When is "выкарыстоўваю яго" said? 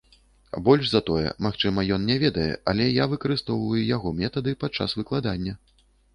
3.13-4.17